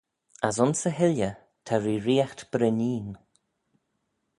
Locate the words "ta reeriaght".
1.65-2.41